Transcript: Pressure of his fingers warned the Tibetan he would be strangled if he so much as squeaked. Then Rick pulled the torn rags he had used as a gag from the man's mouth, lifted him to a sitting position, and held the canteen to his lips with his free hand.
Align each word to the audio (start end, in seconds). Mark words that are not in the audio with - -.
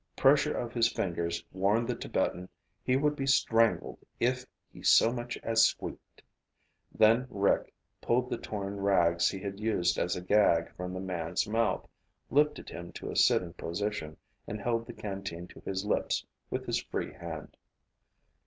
Pressure 0.15 0.57
of 0.57 0.73
his 0.73 0.91
fingers 0.91 1.45
warned 1.51 1.87
the 1.87 1.93
Tibetan 1.93 2.49
he 2.83 2.95
would 2.97 3.15
be 3.15 3.27
strangled 3.27 3.99
if 4.19 4.47
he 4.73 4.81
so 4.81 5.13
much 5.13 5.37
as 5.43 5.63
squeaked. 5.63 6.23
Then 6.91 7.27
Rick 7.29 7.71
pulled 8.01 8.27
the 8.31 8.39
torn 8.39 8.77
rags 8.81 9.29
he 9.29 9.37
had 9.37 9.59
used 9.59 9.99
as 9.99 10.15
a 10.15 10.21
gag 10.21 10.75
from 10.75 10.91
the 10.95 10.99
man's 10.99 11.47
mouth, 11.47 11.87
lifted 12.31 12.67
him 12.69 12.91
to 12.93 13.11
a 13.11 13.15
sitting 13.15 13.53
position, 13.53 14.17
and 14.47 14.59
held 14.59 14.87
the 14.87 14.93
canteen 14.93 15.45
to 15.49 15.59
his 15.67 15.85
lips 15.85 16.25
with 16.49 16.65
his 16.65 16.81
free 16.81 17.13
hand. 17.13 17.55